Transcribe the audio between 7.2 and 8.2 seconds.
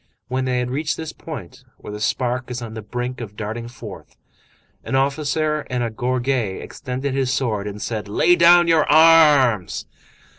sword and said:—